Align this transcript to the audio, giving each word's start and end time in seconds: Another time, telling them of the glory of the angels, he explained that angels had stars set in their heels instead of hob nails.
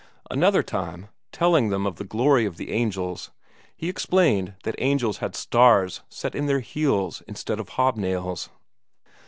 Another 0.31 0.63
time, 0.63 1.09
telling 1.31 1.69
them 1.69 1.85
of 1.85 1.97
the 1.97 2.03
glory 2.03 2.43
of 2.43 2.57
the 2.57 2.71
angels, 2.71 3.29
he 3.77 3.87
explained 3.87 4.55
that 4.63 4.73
angels 4.79 5.19
had 5.19 5.35
stars 5.35 6.01
set 6.09 6.33
in 6.33 6.47
their 6.47 6.61
heels 6.61 7.21
instead 7.27 7.59
of 7.59 7.69
hob 7.69 7.97
nails. 7.97 8.49